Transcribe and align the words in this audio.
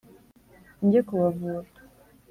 Nje 0.83 0.99
kubavura. 1.07 1.59